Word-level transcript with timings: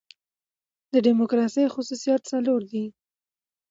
د 0.93 0.93
ډیموکراسۍ 1.05 1.65
خصوصیات 1.73 2.21
څلور 2.31 2.61
دي. 2.71 2.85